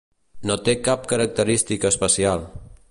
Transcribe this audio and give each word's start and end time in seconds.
No 0.51 0.55
té 0.69 0.75
cap 0.87 1.05
característica 1.13 1.95
especial. 1.95 2.49